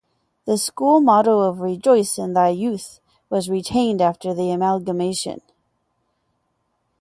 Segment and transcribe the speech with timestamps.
[0.45, 5.41] The school motto of "Rejoice in Thy Youth" was retained after the amalgamation.